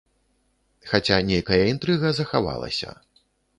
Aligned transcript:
Хаця 0.93 1.19
нейкая 1.29 1.61
інтрыга 1.75 2.07
захавалася. 2.23 2.99